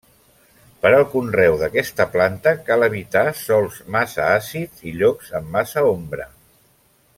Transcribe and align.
Per 0.85 0.91
al 0.99 1.03
conreu 1.09 1.57
d'aquesta 1.63 2.07
planta 2.15 2.55
cal 2.71 2.87
evitar 2.87 3.23
sòls 3.43 3.77
massa 3.97 4.27
àcids 4.41 4.83
i 4.93 4.95
llocs 5.03 5.31
amb 5.41 5.55
massa 5.59 5.89
ombra. 5.95 6.31